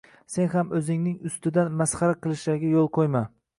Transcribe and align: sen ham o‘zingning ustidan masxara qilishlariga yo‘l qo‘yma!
sen 0.35 0.47
ham 0.53 0.71
o‘zingning 0.79 1.19
ustidan 1.31 1.71
masxara 1.83 2.19
qilishlariga 2.25 2.75
yo‘l 2.75 2.93
qo‘yma! 2.99 3.25